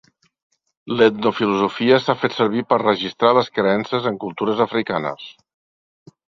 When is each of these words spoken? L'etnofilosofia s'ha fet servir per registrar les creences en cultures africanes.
L'etnofilosofia 1.01 1.99
s'ha 2.07 2.15
fet 2.23 2.39
servir 2.39 2.65
per 2.73 2.81
registrar 2.85 3.35
les 3.41 3.53
creences 3.61 4.11
en 4.15 4.21
cultures 4.27 4.67
africanes. 4.69 5.33